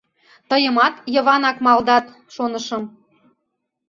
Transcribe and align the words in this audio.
—Тыйымат 0.49 0.95
Йыванак 1.13 1.57
малдат, 1.65 2.05
шонышым. 2.33 2.83